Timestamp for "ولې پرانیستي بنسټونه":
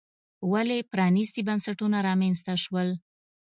0.51-1.97